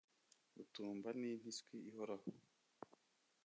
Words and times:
gutumba 0.55 1.07
n’impiswi 1.19 1.75
ihoraho 1.89 2.27